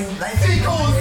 [0.00, 0.99] Let's go.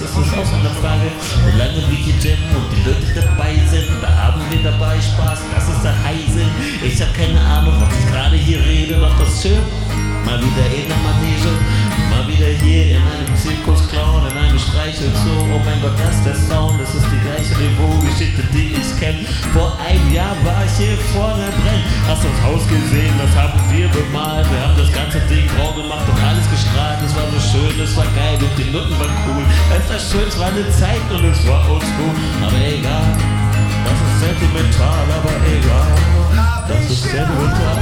[0.00, 1.08] ist, das ist auch eine Frage.
[1.44, 2.14] Solange wir hier
[2.54, 6.46] und die Leute dabei sind, da haben wir dabei Spaß, das ist der Heisel.
[6.82, 9.62] Ich hab keine Ahnung, was ich gerade hier rede, doch das schön.
[10.24, 11.52] Mal wieder in der Manege,
[12.08, 15.52] mal wieder hier in einem Zirkusclown, in einem Streichelzoo.
[15.52, 19.20] Oh mein Gott, das ist der Sound, das ist die gleiche Niveau-Geschichte, die ich kenne.
[19.52, 21.84] Vor einem Jahr war ich hier vorne brenn.
[22.08, 25.76] Hast du das Haus gesehen, das haben wir bemalt, wir haben das ganze Ding grau
[25.76, 26.08] gemacht
[27.54, 29.44] schön, es war geil und die Noten waren cool.
[29.70, 32.16] Es war schön, es war eine Zeit und es war uns gut.
[32.42, 33.06] Aber egal,
[33.84, 35.92] das ist sentimental, aber egal,
[36.68, 37.78] das ist sentimental.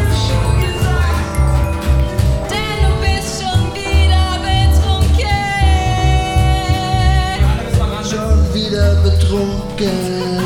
[8.53, 10.39] Wieder betrunken,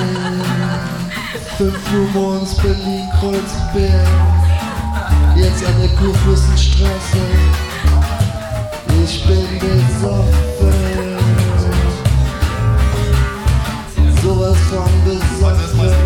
[1.59, 4.09] 5 Uhr morgens Berlin-Kreuzberg,
[5.35, 7.66] jetzt an der Kurfürstenstraße
[9.07, 10.73] ich bin besoffen.
[14.21, 16.06] Sowas von besoffen.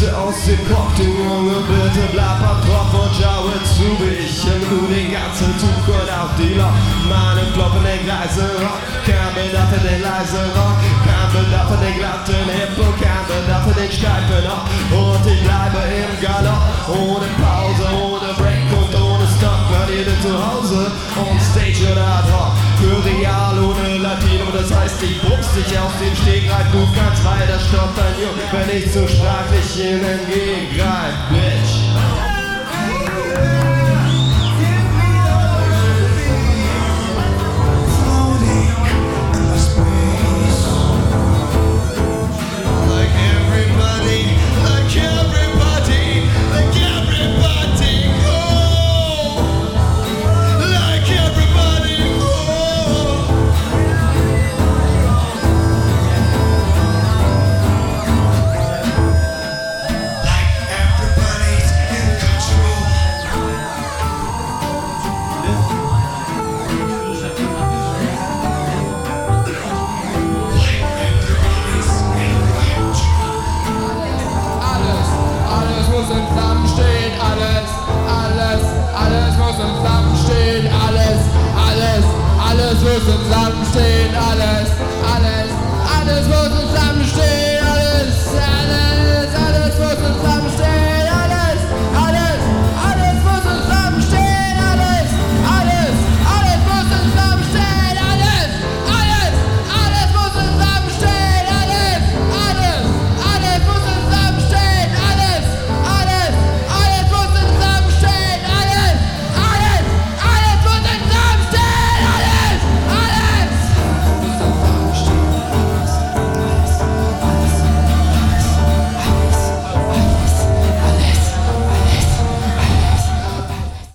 [0.00, 5.56] Den Kopf, du Junge, bitte bleib am Kopf und schaue zu, ich Du den ganzen
[5.58, 6.74] Zug und auf die Lok.
[7.08, 10.76] Meine Kloppen, den Gleise Rock, kein Bedarf für den leise Rock,
[11.06, 14.68] kein Bedarf für den glatten Hip und kein Bedarf für den steifen Rock.
[14.92, 16.62] Und ich bleibe im Galopp,
[16.92, 19.64] ohne Pause, ohne Break und ohne Stop.
[19.72, 20.92] Hört ihr zu Hause?
[21.16, 22.52] On Stage oder ad hoc?
[22.76, 23.95] Für real ohne
[24.56, 28.90] das heißt, ich bumst dich auf dem Stegreif, du kannst weiter stottern, Jung, wenn ich
[28.90, 31.65] zu sprachlich in entgegengreif, Bitch.